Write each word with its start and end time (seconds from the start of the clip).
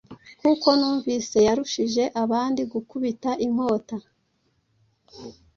nkuko 0.39 0.67
numvise 0.79 1.37
yarushije 1.47 2.03
abandi 2.23 2.61
gukubita 2.73 3.29
inkota 3.45 3.97